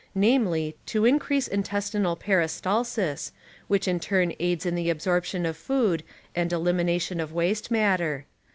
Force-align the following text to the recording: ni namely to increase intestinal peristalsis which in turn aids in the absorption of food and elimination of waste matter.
ni 0.15 0.31
namely 0.35 0.75
to 0.87 1.05
increase 1.05 1.47
intestinal 1.47 2.15
peristalsis 2.15 3.31
which 3.67 3.87
in 3.87 3.99
turn 3.99 4.33
aids 4.39 4.65
in 4.65 4.73
the 4.73 4.89
absorption 4.89 5.45
of 5.45 5.55
food 5.55 6.01
and 6.35 6.51
elimination 6.51 7.19
of 7.19 7.31
waste 7.31 7.69
matter. 7.69 8.25